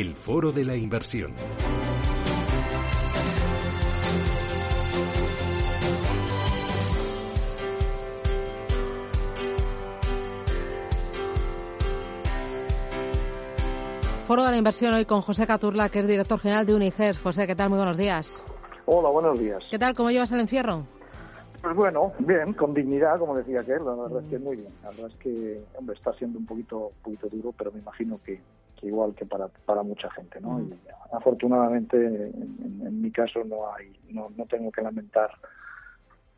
[0.00, 1.34] el foro de la inversión.
[14.26, 17.18] Foro de la Inversión hoy con José Caturla, que es director general de Uniges.
[17.18, 17.68] José, ¿qué tal?
[17.68, 18.42] Muy buenos días.
[18.86, 19.62] Hola, buenos días.
[19.70, 19.94] ¿Qué tal?
[19.94, 20.86] ¿Cómo llevas el encierro?
[21.60, 24.72] Pues bueno, bien, con dignidad, como decía aquel, la verdad es que muy bien.
[24.82, 28.18] La verdad es que, hombre, está siendo un poquito, un poquito duro, pero me imagino
[28.24, 28.40] que,
[28.82, 30.60] igual que para, para mucha gente, ¿no?
[30.60, 30.74] Y
[31.12, 35.30] afortunadamente, en, mi caso, no hay, no, no tengo que lamentar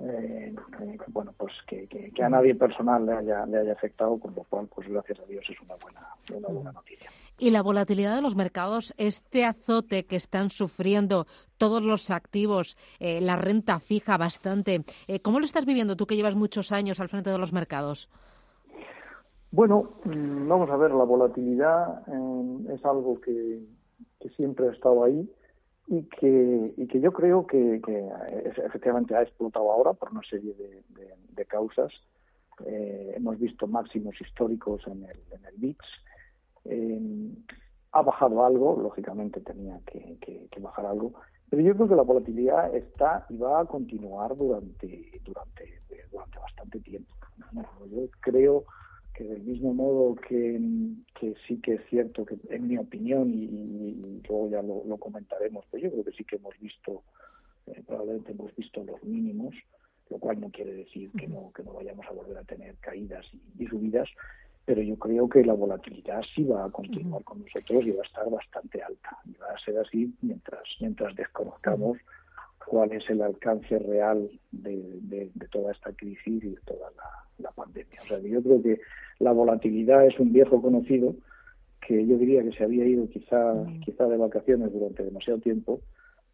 [0.04, 0.52] eh,
[1.08, 4.66] bueno, pues que, que, a nadie personal le haya, le haya afectado, con lo cual,
[4.74, 6.00] pues gracias a Dios es una buena,
[6.34, 7.08] una buena noticia.
[7.38, 13.20] Y la volatilidad de los mercados, este azote que están sufriendo todos los activos, eh,
[13.20, 17.08] la renta fija bastante, eh, ¿cómo lo estás viviendo tú que llevas muchos años al
[17.08, 18.08] frente de los mercados?
[19.52, 23.60] Bueno, mm, vamos a ver, la volatilidad eh, es algo que,
[24.36, 25.28] siempre ha estado ahí
[25.88, 27.82] y que, y que yo creo que,
[28.64, 31.92] efectivamente ha explotado ahora por una serie de, causas.
[32.64, 35.76] Eh, hemos visto máximos históricos en el, en el.
[36.64, 37.34] Eh,
[37.90, 41.12] ha bajado algo, lógicamente tenía que, bajar algo,
[41.50, 46.80] pero yo creo que la volatilidad está y va a continuar durante, durante, durante bastante
[46.80, 47.12] tiempo.
[47.90, 48.64] Yo creo
[49.22, 50.60] que del mismo modo que,
[51.46, 55.90] sí que es cierto que en mi opinión y, luego ya lo, comentaremos pues yo
[55.90, 57.02] creo que sí que hemos visto
[57.66, 59.54] eh, probablemente hemos visto los mínimos
[60.10, 63.24] lo cual no quiere decir que no que no vayamos a volver a tener caídas
[63.58, 64.08] y, subidas
[64.64, 68.06] pero yo creo que la volatilidad sí va a continuar con nosotros y va a
[68.06, 71.98] estar bastante alta y va a ser así mientras mientras desconozcamos
[72.66, 76.90] cuál es el alcance real de, toda esta crisis y de toda
[77.38, 78.00] la, pandemia.
[78.02, 78.80] O sea, yo creo que
[79.18, 81.14] la volatilidad es un viejo conocido
[81.86, 83.80] que yo diría que se había ido quizá, mm.
[83.80, 85.80] quizá de vacaciones durante demasiado tiempo,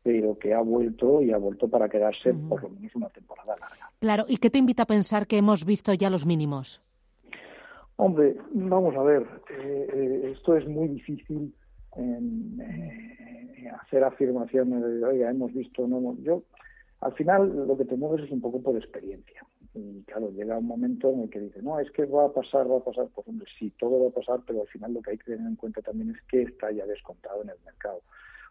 [0.03, 3.91] pero que ha vuelto y ha vuelto para quedarse por lo menos una temporada larga.
[3.99, 6.81] Claro, ¿y qué te invita a pensar que hemos visto ya los mínimos?
[7.97, 11.53] Hombre, vamos a ver, eh, eh, esto es muy difícil
[11.97, 16.43] en, eh, hacer afirmaciones de, oiga, hemos visto, no, yo,
[17.01, 19.45] al final lo que te mueves es un poco por experiencia.
[19.75, 22.71] Y claro, llega un momento en el que dice, no, es que va a pasar,
[22.71, 25.13] va a pasar, pues hombre, sí, todo va a pasar, pero al final lo que
[25.13, 28.03] hay que tener en cuenta también es que está ya descontado en el mercado.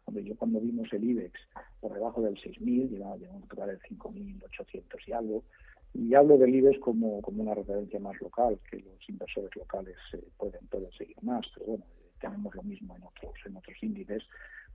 [0.06, 1.34] Hombre, yo cuando vimos el IBEX
[1.82, 5.44] por debajo del 6.000, llegamos a tocar el 5.800 y algo,
[5.94, 10.24] y hablo del IBEX como, como una referencia más local, que los inversores locales eh,
[10.38, 11.86] pueden, pueden seguir más, pero bueno,
[12.22, 14.24] tenemos lo mismo en otros, en otros índices,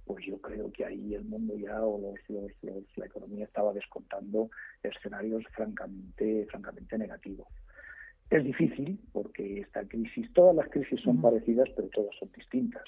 [0.04, 4.50] pues yo creo que ahí el mundo ya o los, los, la economía estaba descontando
[4.82, 7.46] escenarios francamente, francamente negativos.
[8.30, 12.84] Es difícil porque esta crisis, todas las crisis son parecidas, pero todas son distintas.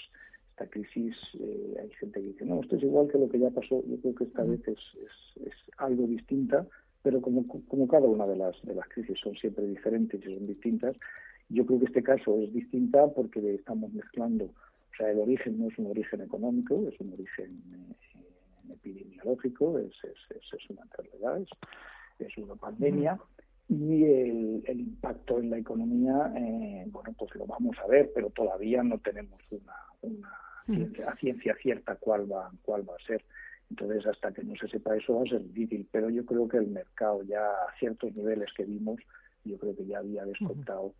[0.50, 3.50] Esta crisis, eh, hay gente que dice, no, esto es igual que lo que ya
[3.50, 3.84] pasó.
[3.86, 6.66] Yo creo que esta vez es, es, es, algo distinta,
[7.02, 10.46] pero como, como cada una de las, de las crisis son siempre diferentes y son
[10.46, 10.96] distintas,
[11.50, 14.48] yo creo que este caso es distinta porque estamos mezclando,
[14.94, 19.92] o sea, el origen no es un origen económico, es un origen eh, epidemiológico, es,
[20.04, 21.42] es, una enfermedad,
[22.20, 23.18] es, una pandemia.
[23.68, 28.82] Y el, impacto en la economía, eh, bueno, pues lo vamos a ver, pero todavía
[28.82, 33.24] no tenemos una, una ciencia, cierta cuál va, cuál va a ser.
[33.70, 36.58] Entonces, hasta que no se sepa eso va a ser difícil, pero yo creo que
[36.58, 39.00] el mercado ya a ciertos niveles que vimos,
[39.44, 40.94] yo creo que ya había descontado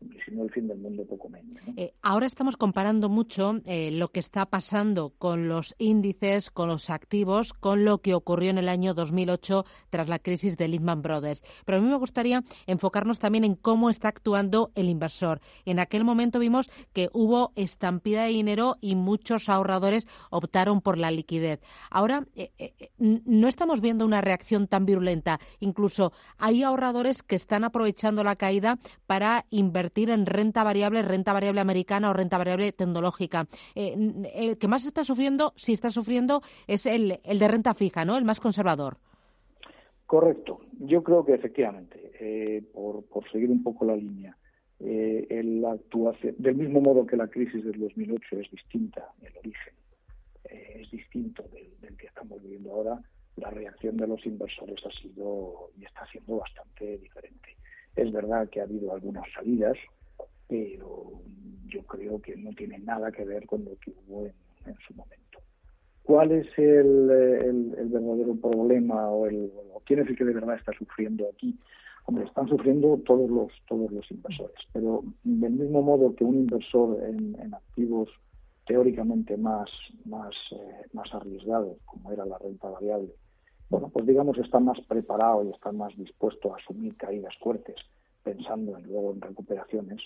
[0.00, 1.58] y si no el fin del mundo poco menos.
[1.76, 6.88] Eh, ahora estamos comparando mucho eh, lo que está pasando con los índices, con los
[6.88, 11.42] activos, con lo que ocurrió en el año 2008 tras la crisis de Lehman Brothers.
[11.64, 15.40] Pero a mí me gustaría enfocarnos también en cómo está actuando el inversor.
[15.64, 21.10] En aquel momento vimos que hubo estampida de dinero y muchos ahorradores optaron por la
[21.10, 21.60] liquidez.
[21.90, 22.52] Ahora eh,
[22.98, 25.40] no estamos viendo una reacción tan virulenta.
[25.58, 31.60] Incluso hay ahorradores que están aprovechando la caída para invertir en renta variable, renta variable
[31.60, 33.46] americana o renta variable tecnológica.
[33.74, 33.96] Eh,
[34.34, 38.16] el que más está sufriendo, si está sufriendo, es el, el de renta fija, ¿no?
[38.16, 38.98] El más conservador.
[40.08, 40.60] Correcto.
[40.78, 44.34] Yo creo que efectivamente, eh, por, seguir un poco la línea,
[44.80, 49.74] eh, la actuación, del mismo modo que la crisis del 2008 es distinta, el origen
[50.44, 53.02] eh, es distinto del, que estamos viviendo ahora,
[53.36, 57.58] la reacción de los inversores ha sido y está siendo bastante diferente.
[57.98, 59.76] Es verdad que ha habido algunas salidas,
[60.46, 61.20] pero
[61.66, 65.40] yo creo que no tiene nada que ver con lo que hubo en, su momento.
[66.04, 69.26] ¿Cuál es el, el, verdadero problema o,
[69.84, 71.58] quién es el que de verdad está sufriendo aquí?
[72.06, 77.02] Hombre, están sufriendo todos los todos los inversores, pero del mismo modo que un inversor
[77.02, 78.08] en, activos
[78.64, 79.68] teóricamente más,
[80.04, 83.12] más, eh, más arriesgado, como era la renta variable,
[83.70, 87.76] bueno, pues digamos está más preparado y está más dispuesto a asumir caídas fuertes,
[88.22, 90.00] pensando en, luego en recuperaciones.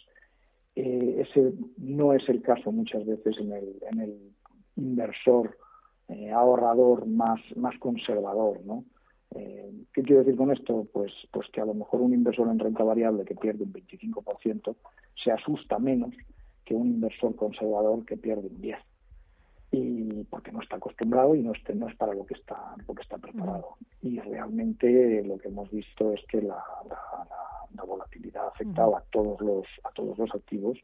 [0.75, 3.53] Eh, ese no es el caso muchas veces en
[4.01, 4.33] el,
[4.75, 5.59] inversor
[6.09, 8.85] eh, ahorrador más, más conservador, ¿no?
[9.35, 10.87] Eh, ¿Qué quiero decir con esto?
[10.93, 14.75] Pues, pues que a lo mejor un inversor en renta variable que pierde un 25%
[15.23, 16.15] se asusta menos
[16.65, 18.77] que un inversor conservador que pierde un 10%
[19.73, 22.95] y porque no está acostumbrado y no, es, no es para lo que está lo
[22.95, 23.77] que está preparado.
[24.03, 29.41] Y realmente lo que hemos visto es que la, la, volatilidad ha afectado a todos
[29.41, 30.79] los a todos los activos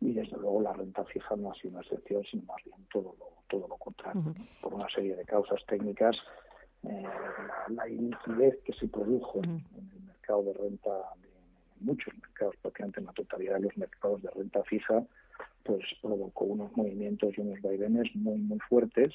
[0.00, 3.14] y desde luego la renta fija no ha sido una excepción sino más bien todo
[3.18, 4.34] lo todo lo contrario.
[4.60, 6.16] Por una serie de causas técnicas
[6.84, 7.04] eh,
[7.68, 9.64] la, iliquidez que se produjo en,
[9.94, 10.90] el mercado de renta,
[11.78, 15.04] en muchos mercados, prácticamente en la totalidad de los mercados de renta fija,
[15.64, 19.12] pues provocó unos movimientos y unos vaivenes muy, muy fuertes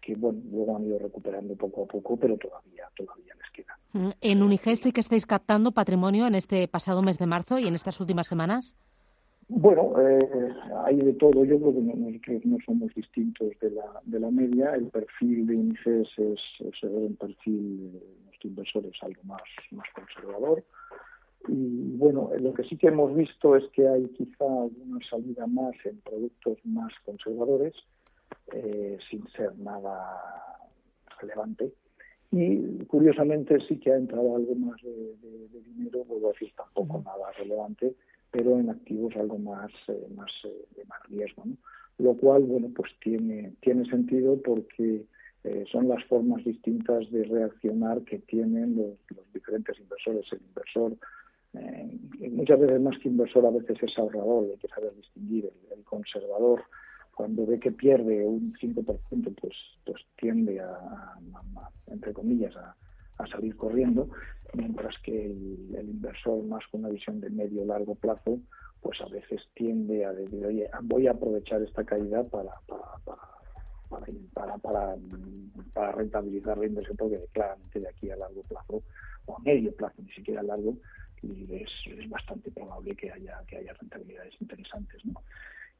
[0.00, 3.78] que bueno, luego han ido recuperando poco a poco, pero todavía, todavía les queda.
[4.20, 7.74] ¿En Unigest sí que estáis captando patrimonio en este pasado mes de marzo y en
[7.74, 8.74] estas últimas semanas?
[9.48, 10.28] Bueno, eh,
[10.84, 11.44] hay de todo.
[11.44, 14.74] Yo creo que nosotros no somos distintos de la, de la media.
[14.74, 19.86] El perfil de índices es, es un perfil de nuestro inversor es algo más, más
[19.94, 20.62] conservador.
[21.46, 25.74] Y bueno, lo que sí que hemos visto es que hay quizá una salida más
[25.84, 27.74] en productos más conservadores,
[28.52, 30.20] eh, sin ser nada
[31.20, 31.72] relevante.
[32.30, 35.16] Y curiosamente sí que ha entrado algo más de,
[35.64, 37.94] dinero, vuelvo a decir, tampoco nada relevante,
[38.30, 41.44] pero en activos algo más, eh, más eh, de más riesgo.
[41.46, 41.56] ¿no?
[41.98, 45.06] Lo cual, bueno, pues tiene, tiene sentido porque
[45.44, 50.26] eh, son las formas distintas de reaccionar que tienen los, los diferentes inversores.
[50.32, 50.96] El inversor,
[52.30, 55.50] muchas veces más que inversor, a veces es ahorrador, hay que saber distinguir.
[55.70, 56.64] El, conservador,
[57.14, 59.54] cuando ve que pierde un 5%, pues,
[59.84, 61.16] pues tiende a
[61.86, 62.76] entre comillas, a,
[63.18, 64.08] a salir corriendo,
[64.54, 68.38] mientras que el, inversor más con una visión de medio largo plazo,
[68.80, 74.96] pues a veces tiende a decir, oye, voy a aprovechar esta caída para, para, para,
[75.74, 78.82] para, rentabilizar la inversión, porque claramente de aquí a largo plazo,
[79.26, 80.76] o a medio plazo, ni siquiera a largo,
[81.22, 85.04] es, bastante probable que haya, que haya rentabilidades interesantes.
[85.04, 85.22] ¿no?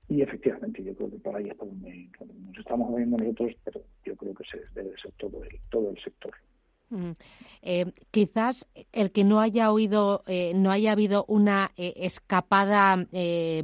[0.08, 2.08] Y efectivamente, yo creo que por ahí es por donde,
[2.46, 5.98] nos estamos moviendo nosotros, pero yo creo que se debe ser todo el, todo el
[6.02, 6.34] sector.
[6.90, 7.10] Mm.
[7.60, 13.06] Eh, quizás el que no haya oído, eh, no haya habido una eh, escapada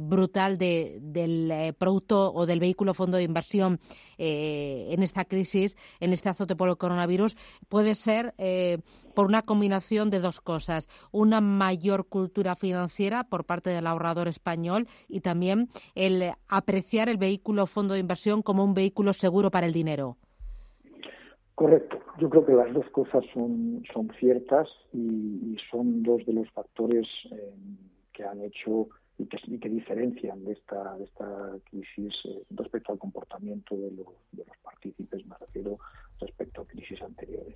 [0.01, 3.79] brutal de, del producto o del vehículo fondo de inversión
[4.17, 7.35] en esta crisis, en este azote por el coronavirus,
[7.67, 8.33] puede ser
[9.13, 14.87] por una combinación de dos cosas: una mayor cultura financiera por parte del ahorrador español
[15.07, 19.73] y también el apreciar el vehículo fondo de inversión como un vehículo seguro para el
[19.73, 20.17] dinero.
[21.55, 21.99] Correcto.
[22.19, 27.07] Yo creo que las dos cosas son, son ciertas y, son dos de los factores
[27.31, 27.53] eh,
[28.11, 32.99] que han hecho y que, que, diferencian de esta, de esta crisis eh, respecto al
[32.99, 35.79] comportamiento de los, de los partícipes, me refiero
[36.19, 37.55] respecto a crisis anteriores.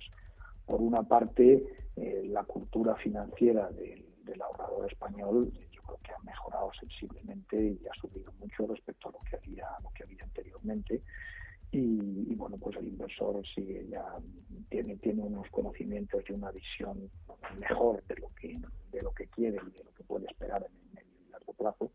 [0.64, 1.62] Por una parte,
[1.96, 7.86] eh, la cultura financiera del, del ahorrador español yo creo que ha mejorado sensiblemente y
[7.86, 11.02] ha subido mucho respecto a lo que había, lo que había anteriormente
[11.72, 14.04] y, bueno pues el inversor sigue ya
[14.68, 17.10] tiene tiene unos conocimientos y una visión
[17.58, 18.58] mejor de lo que
[18.90, 21.52] de lo que quiere y de lo que puede esperar en el medio y largo
[21.52, 21.92] plazo.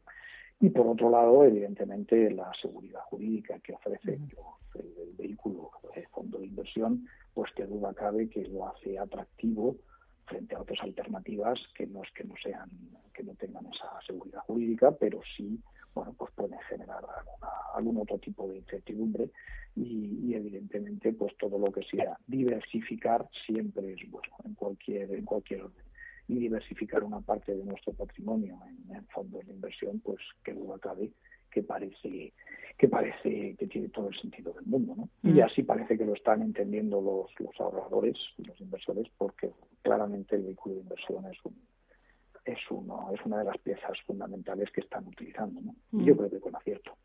[0.62, 6.48] Y por otro lado evidentemente la seguridad jurídica que ofrece el, vehículo el fondo de
[6.48, 9.76] inversión pues que duda cabe que lo hace atractivo
[10.26, 12.70] frente a otras alternativas que no es que no sean
[13.14, 15.62] que no tengan esa seguridad jurídica pero sí
[15.96, 17.04] bueno, pues pueden generar
[17.76, 19.30] algún otro tipo de incertidumbre
[19.76, 25.64] y, evidentemente pues todo lo que sea diversificar siempre es bueno en cualquier en cualquier
[25.64, 25.86] orden
[26.28, 31.12] y diversificar una parte de nuestro patrimonio en, fondos de inversión pues que duda cabe
[31.52, 32.34] que parece
[32.78, 35.10] que parece que tiene todo el sentido del mundo ¿no?
[35.24, 39.52] y así parece que lo están entendiendo los, los ahorradores y los inversores porque
[39.82, 41.56] claramente el vehículo de inversión es un
[42.46, 45.60] es, uno, es una de las piezas fundamentales que están utilizando.
[45.62, 45.76] ¿no?
[45.92, 46.18] Yo mm.
[46.18, 46.96] creo que con acierto.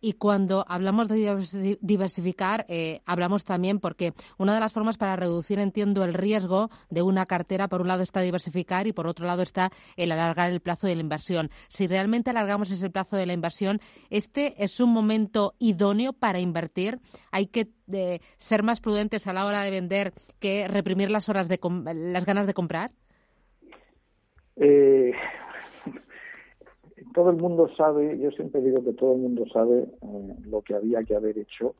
[0.00, 5.58] Y cuando hablamos de diversificar, eh, hablamos también porque una de las formas para reducir,
[5.58, 9.42] entiendo, el riesgo de una cartera, por un lado está diversificar y por otro lado
[9.42, 11.50] está el alargar el plazo de la inversión.
[11.68, 16.98] Si realmente alargamos ese plazo de la inversión, ¿este es un momento idóneo para invertir?
[17.30, 21.48] ¿Hay que eh, ser más prudentes a la hora de vender que reprimir las, horas
[21.48, 21.60] de
[21.94, 22.90] las ganas de comprar?
[24.56, 25.12] Eh,
[27.14, 30.74] todo el mundo sabe, yo siempre digo que todo el mundo sabe eh, lo que
[30.74, 31.74] había que haber hecho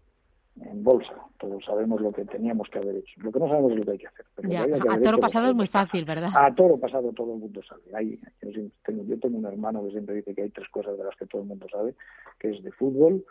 [0.61, 1.15] en bolsa.
[1.39, 3.21] Todos sabemos lo que teníamos que haber hecho.
[3.23, 4.91] Lo que no sabemos es lo que hay que hacer.
[4.91, 6.31] a toro pasado es muy fácil, ¿verdad?
[6.35, 7.83] A toro pasado todo el mundo sabe.
[7.95, 11.05] Hay, yo, tengo, yo tengo un hermano que siempre dice que hay tres cosas de
[11.05, 11.95] las que todo el mundo sabe,
[12.39, 13.25] que es de fútbol,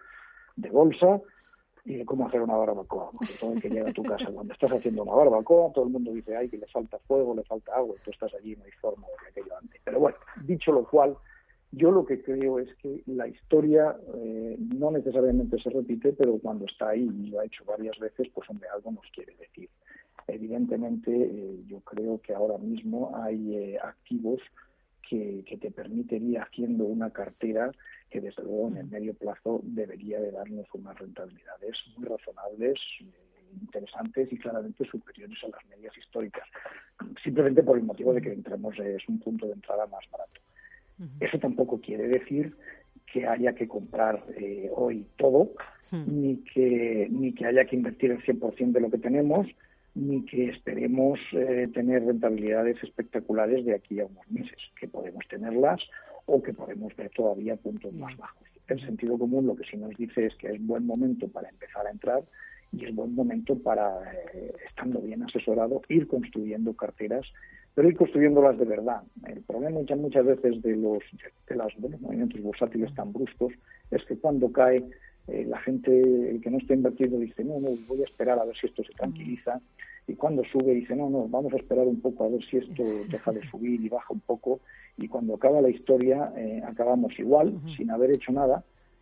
[0.55, 1.21] de bolsa
[1.85, 3.11] y de cómo hacer una barbacoa.
[3.11, 5.91] Porque todo el que llega a tu casa cuando estás haciendo una barbacoa, todo el
[5.91, 8.63] mundo dice, ay, que le falta fuego, le falta agua, y tú estás allí no
[8.63, 9.81] hay forma de aquello antes.
[9.83, 11.15] Pero bueno, dicho lo cual,
[11.71, 16.65] yo lo que creo es que la historia eh, no necesariamente se repite, pero cuando
[16.65, 19.69] está ahí y lo ha hecho varias veces, pues hombre, algo nos quiere decir.
[20.27, 24.41] Evidentemente, eh, yo creo que ahora mismo hay eh, activos
[25.07, 27.71] que, te permiten ir haciendo una cartera
[28.09, 32.79] que desde luego en el medio plazo debería de darnos unas rentabilidades muy razonables,
[33.61, 36.47] interesantes y claramente superiores a las medias históricas,
[37.23, 40.38] simplemente por el motivo de que entramos es un punto de entrada más barato.
[41.19, 42.55] Eso tampoco quiere decir
[43.11, 45.51] que haya que comprar eh, hoy todo,
[45.91, 49.47] ni, que, ni que haya que invertir el 100% de lo que tenemos,
[49.95, 55.81] ni que esperemos eh, tener rentabilidades espectaculares de aquí a unos meses, que podemos tenerlas
[56.25, 58.47] o que podemos ver todavía puntos más bajos.
[58.67, 61.87] El sentido común lo que sí nos dice es que es buen momento para empezar
[61.87, 62.23] a entrar
[62.71, 67.25] y es buen momento para, eh, estando bien asesorado, ir construyendo carteras
[67.79, 69.03] pero ir construyéndolas de verdad.
[69.25, 71.01] El problema muchas, muchas veces de los,
[71.47, 73.53] de los movimientos bursátiles tan bruscos
[73.89, 74.83] es que cuando cae
[75.29, 75.89] eh, la gente,
[76.29, 78.83] el que no está invertido, dice, no, no, voy a esperar a ver si esto
[78.83, 79.61] se tranquiliza.
[80.07, 82.83] Y cuando sube, dice, no, no, vamos a esperar un poco a ver si esto
[83.09, 84.59] deja de subir y baja un poco.
[84.97, 88.61] Y cuando acaba la historia, eh, acabamos igual, sin haber hecho nada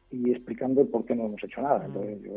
[0.10, 1.86] y explicando por qué no hemos hecho nada.
[1.86, 2.32] Entonces, yo,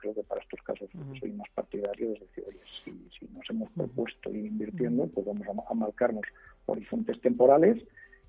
[0.00, 0.88] creo que para estos casos
[1.18, 5.46] soy más partidario de decir, oye, si, si nos hemos propuesto ir invirtiendo, pues vamos
[5.68, 6.24] a, marcarnos
[6.66, 7.82] horizontes temporales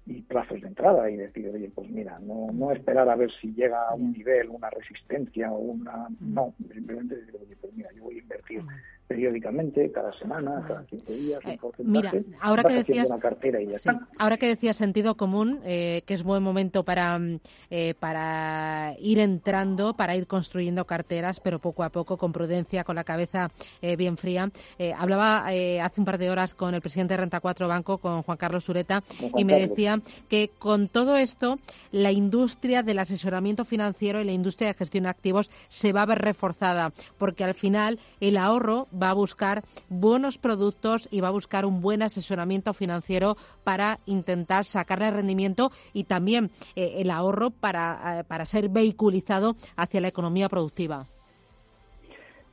[0.06, 3.54] y plazos de entrada y decir, oye, pues mira, no, no esperar a ver si
[3.54, 6.08] llega a un nivel, una resistencia o una...
[6.20, 8.64] No, simplemente decir, oye, pues mira, yo voy a invertir
[9.08, 13.68] periódicamente, cada semana, cada 15 días, un eh, Mira, ahora que decías, una cartera y
[13.68, 13.78] ya
[14.18, 17.40] ahora que decías sentido común, eh, que es buen momento para, mm,
[17.70, 22.96] eh, para ir entrando, para ir construyendo carteras, pero poco a poco, con prudencia, con
[22.96, 23.52] la cabeza
[23.98, 24.50] bien fría.
[24.98, 28.38] hablaba hace un par de horas con el presidente de Renta 4 Banco, con Juan
[28.38, 29.04] Carlos Sureta,
[29.36, 31.60] y me decía que con todo esto,
[31.92, 36.06] la industria del asesoramiento financiero y la industria de gestión de activos se va a
[36.06, 41.32] ver reforzada, porque al final el ahorro va a buscar buenos productos y va a
[41.32, 48.20] buscar un buen asesoramiento financiero para intentar sacarle rendimiento y también eh, el ahorro para,
[48.20, 51.08] eh, para ser vehiculizado hacia la economía productiva.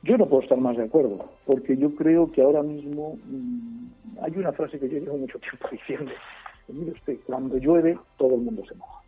[0.01, 3.87] Yo no puedo estar más de acuerdo, porque yo creo que ahora mismo mm,
[4.21, 6.11] hay una frase que yo llevo mucho tiempo diciendo.
[6.69, 9.01] Mire usted, cuando llueve todo el mundo se moja.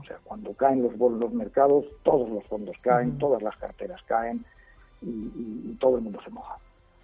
[0.00, 4.44] O sea, cuando caen los, los mercados, todos los fondos caen, todas las carteras caen
[5.00, 6.58] y todo el mundo se moja.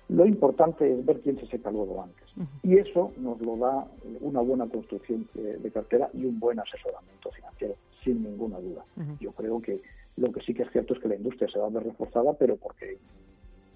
[0.09, 2.29] Lo importante es ver quién se seca luego antes.
[2.63, 3.87] Y eso nos lo da
[4.21, 8.85] una buena construcción de, cartera y un buen asesoramiento financiero, sin ninguna duda.
[9.21, 9.81] Yo creo que
[10.17, 12.35] lo que sí que es cierto es que la industria se va a ver reforzada,
[12.35, 12.99] pero porque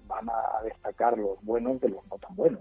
[0.06, 2.60] van a destacar los buenos de los no tan buenos.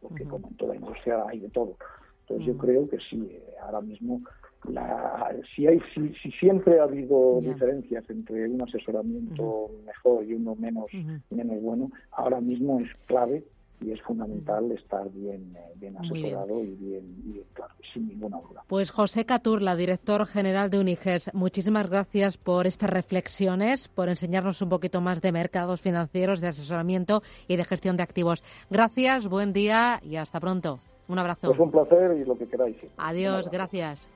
[0.00, 1.76] Porque como en toda industria hay de todo.
[2.22, 4.22] Entonces yo creo que sí, eh, ahora mismo
[4.70, 10.86] la, si, hay, si, siempre ha habido diferencias entre un asesoramiento mejor y uno menos,
[11.30, 13.44] menos bueno, ahora mismo es clave
[13.80, 18.62] y es fundamental estar bien, eh, bien asesorado y bien, claro, sin ninguna duda.
[18.66, 24.70] Pues José Caturla, director general de Uniges, muchísimas gracias por estas reflexiones, por enseñarnos un
[24.70, 28.42] poquito más de mercados financieros, de asesoramiento y de gestión de activos.
[28.70, 30.80] Gracias, buen día y hasta pronto.
[31.06, 31.48] Un abrazo.
[31.48, 32.76] Pues un placer y lo que queráis.
[32.96, 34.08] Adiós, gracias.